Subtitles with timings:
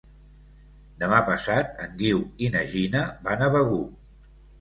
[1.01, 3.83] Demà passat en Guiu i na Gina van a Begur.